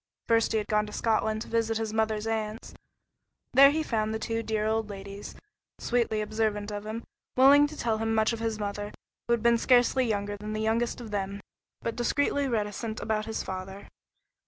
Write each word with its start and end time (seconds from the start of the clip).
First 0.27 0.51
he 0.51 0.57
had 0.57 0.65
gone 0.65 0.87
to 0.87 0.91
Scotland 0.93 1.43
to 1.43 1.47
visit 1.47 1.77
his 1.77 1.93
mother's 1.93 2.25
aunts. 2.25 2.73
There 3.53 3.69
he 3.69 3.83
found 3.83 4.11
the 4.11 4.17
two 4.17 4.41
dear 4.41 4.65
old 4.65 4.89
ladies, 4.89 5.35
sweetly 5.77 6.21
observant 6.21 6.71
of 6.71 6.87
him, 6.87 7.03
willing 7.37 7.67
to 7.67 7.77
tell 7.77 7.99
him 7.99 8.15
much 8.15 8.33
of 8.33 8.39
his 8.39 8.57
mother, 8.57 8.91
who 9.27 9.33
had 9.33 9.43
been 9.43 9.59
scarcely 9.59 10.07
younger 10.07 10.37
than 10.37 10.53
the 10.53 10.59
youngest 10.61 11.01
of 11.01 11.11
them, 11.11 11.39
but 11.83 11.95
discreetly 11.95 12.47
reticent 12.47 12.99
about 12.99 13.25
his 13.27 13.43
father. 13.43 13.89